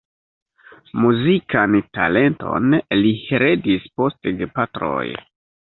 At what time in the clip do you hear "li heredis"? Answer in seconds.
3.03-3.89